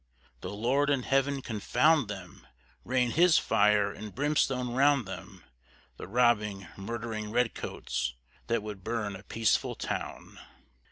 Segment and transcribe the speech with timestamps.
[0.39, 2.47] The Lord in heaven confound them,
[2.83, 5.43] rain his fire and brimstone round them,
[5.97, 8.15] The robbing, murdering redcoats,
[8.47, 10.39] that would burn a peaceful town!